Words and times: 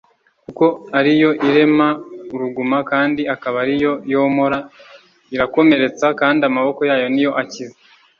kuko 0.45 0.65
ari 0.99 1.11
yo 1.21 1.29
irema 1.47 1.87
uruguma, 2.35 2.77
kandi 2.91 3.21
akaba 3.35 3.55
ari 3.63 3.75
yo 3.83 3.91
yomora, 4.11 4.57
irakomeretsa, 5.35 6.07
kandi 6.19 6.41
amaboko 6.49 6.79
yayo 6.89 7.07
ni 7.11 7.21
yo 7.25 7.31
akiza 7.41 7.77